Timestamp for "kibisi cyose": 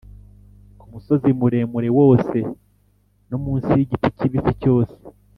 4.17-4.95